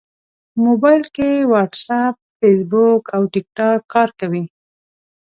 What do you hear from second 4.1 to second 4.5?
کوي.